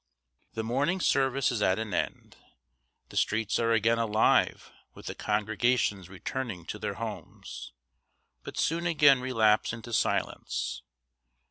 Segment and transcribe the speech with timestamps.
[0.55, 2.35] The morning service is at an end.
[3.09, 7.71] The streets are again alive with the congregations returning to their homes,
[8.41, 10.81] but soon again relapse into silence.